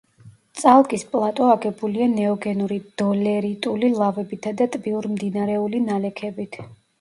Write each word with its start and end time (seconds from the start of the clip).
წალკის 0.59 1.03
პლატო 1.09 1.49
აგებულია 1.55 2.07
ნეოგენური 2.13 2.79
დოლერიტული 3.01 3.91
ლავებითა 3.99 4.55
და 4.63 4.69
ტბიურ-მდინარეული 4.77 5.85
ნალექებით. 5.93 6.61